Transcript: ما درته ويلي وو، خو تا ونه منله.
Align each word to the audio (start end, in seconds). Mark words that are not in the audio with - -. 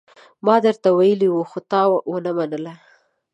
ما 0.45 0.55
درته 0.65 0.89
ويلي 0.97 1.27
وو، 1.31 1.41
خو 1.49 1.59
تا 1.71 1.81
ونه 2.11 2.31
منله. 2.37 2.73